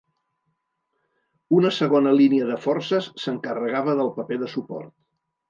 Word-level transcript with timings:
Una 1.57 1.71
segona 1.75 2.13
línia 2.21 2.47
de 2.53 2.57
forces 2.65 3.11
s'encarregava 3.25 3.95
del 4.01 4.11
paper 4.19 4.41
de 4.47 4.51
suport. 4.57 4.93